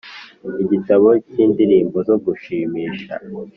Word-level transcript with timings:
igitabo 0.63 1.07
cyindirimbo 1.29 1.97
zo 2.07 2.15
gushimisha 2.25 3.13